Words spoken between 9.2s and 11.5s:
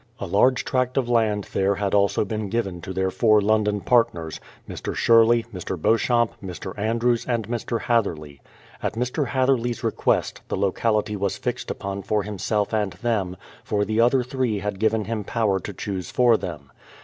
Hatherley's re quest, the locality was